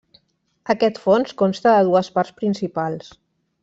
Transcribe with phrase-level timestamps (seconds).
[0.75, 3.17] Aquest fons consta de dues parts principals.